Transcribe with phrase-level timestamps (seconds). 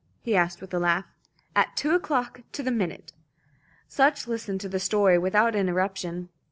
[0.23, 1.05] he asked with a laugh.
[1.55, 3.13] "At two o'clock to the minute."
[3.87, 6.29] Sutch listened to the story without an interruption.